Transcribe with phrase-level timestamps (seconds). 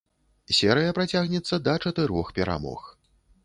[0.59, 2.93] Серыя працягнецца да чатырох перамог.